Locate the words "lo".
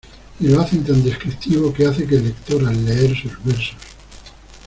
0.47-0.59